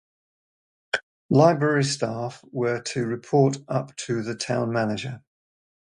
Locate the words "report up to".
3.05-4.23